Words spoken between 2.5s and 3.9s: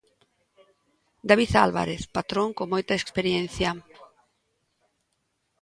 con moita experiencia.